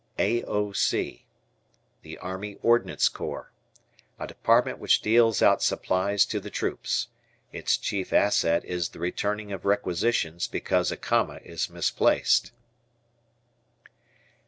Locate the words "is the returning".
8.65-9.51